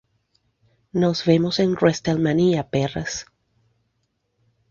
[0.93, 3.27] Nos vemos en WrestleMania, perras".